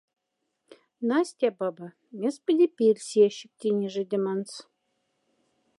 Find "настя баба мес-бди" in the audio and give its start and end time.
1.09-2.67